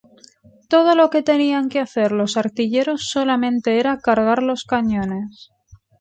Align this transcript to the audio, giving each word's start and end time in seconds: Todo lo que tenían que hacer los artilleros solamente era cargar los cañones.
Todo 0.71 0.95
lo 0.95 1.11
que 1.11 1.21
tenían 1.21 1.69
que 1.69 1.79
hacer 1.79 2.11
los 2.11 2.35
artilleros 2.35 3.07
solamente 3.11 3.79
era 3.79 3.99
cargar 3.99 4.41
los 4.41 4.63
cañones. 4.63 5.51